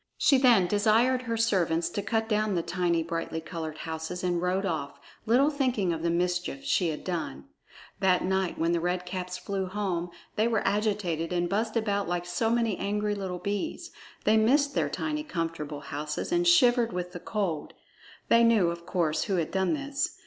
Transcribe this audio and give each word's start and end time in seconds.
She 0.17 0.39
then 0.39 0.65
desired 0.65 1.21
her 1.21 1.37
servants 1.37 1.87
to 1.89 2.01
cut 2.01 2.27
down 2.27 2.55
the 2.55 2.63
tiny, 2.63 3.03
brightly 3.03 3.39
colored 3.39 3.77
houses 3.77 4.23
and 4.23 4.41
rode 4.41 4.65
off, 4.65 4.99
little 5.27 5.51
thinking 5.51 5.93
of 5.93 6.01
the 6.01 6.09
mischief 6.09 6.63
she 6.63 6.87
had 6.89 7.03
done. 7.03 7.45
That 7.99 8.25
night, 8.25 8.57
when 8.57 8.71
the 8.71 8.79
Red 8.79 9.05
Caps 9.05 9.37
flew 9.37 9.67
home, 9.67 10.09
they 10.37 10.47
were 10.47 10.67
agitated 10.67 11.31
and 11.31 11.47
buzzed 11.47 11.77
about 11.77 12.07
like 12.07 12.25
so 12.25 12.49
many 12.49 12.75
angry 12.77 13.13
little 13.13 13.37
bees. 13.37 13.91
They 14.23 14.37
missed 14.37 14.73
their 14.73 14.89
tiny 14.89 15.23
comfortable 15.23 15.81
houses 15.81 16.31
and 16.31 16.47
shivered 16.47 16.91
with 16.91 17.11
the 17.11 17.19
cold. 17.19 17.75
They 18.27 18.43
knew, 18.43 18.71
of 18.71 18.87
course, 18.87 19.25
who 19.25 19.35
had 19.35 19.51
done 19.51 19.73
this. 19.73 20.17